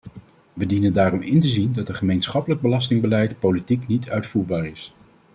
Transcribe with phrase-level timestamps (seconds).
[0.53, 4.93] Wij dienen daarom in te zien dat een gemeenschappelijk belastingbeleid politiek niet uitvoerbaar is.